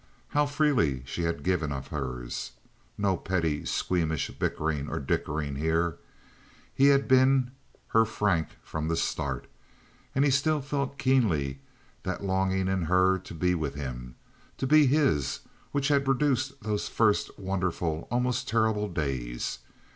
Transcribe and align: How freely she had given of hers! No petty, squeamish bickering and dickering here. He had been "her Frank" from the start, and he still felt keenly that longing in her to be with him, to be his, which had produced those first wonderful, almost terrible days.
How 0.29 0.47
freely 0.47 1.03
she 1.05 1.25
had 1.25 1.43
given 1.43 1.71
of 1.71 1.89
hers! 1.89 2.53
No 2.97 3.15
petty, 3.15 3.65
squeamish 3.65 4.31
bickering 4.31 4.89
and 4.89 5.05
dickering 5.05 5.57
here. 5.57 5.99
He 6.73 6.87
had 6.87 7.07
been 7.07 7.51
"her 7.89 8.03
Frank" 8.03 8.57
from 8.63 8.87
the 8.87 8.95
start, 8.95 9.45
and 10.15 10.25
he 10.25 10.31
still 10.31 10.59
felt 10.59 10.97
keenly 10.97 11.59
that 12.01 12.23
longing 12.23 12.67
in 12.67 12.81
her 12.85 13.19
to 13.19 13.33
be 13.35 13.53
with 13.53 13.75
him, 13.75 14.15
to 14.57 14.65
be 14.65 14.87
his, 14.87 15.41
which 15.71 15.89
had 15.89 16.03
produced 16.03 16.63
those 16.63 16.87
first 16.89 17.37
wonderful, 17.37 18.07
almost 18.09 18.47
terrible 18.49 18.87
days. 18.89 19.59